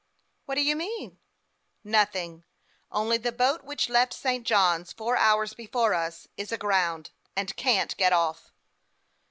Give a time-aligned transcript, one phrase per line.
[0.47, 1.19] "What do you mean?""
[1.83, 2.43] Nothing,
[2.91, 4.43] only the boat which left St.
[4.47, 8.51] Johns four hours before us is aground, and can't get off."